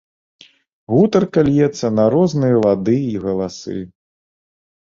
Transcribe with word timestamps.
Гутарка 0.93 1.43
льецца 1.49 1.87
на 1.99 2.07
розныя 2.15 2.55
лады 2.65 2.97
і 3.11 3.15
галасы. 3.27 3.77